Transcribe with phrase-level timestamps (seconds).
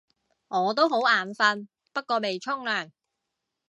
[0.47, 2.89] 我都好眼瞓，不過未沖涼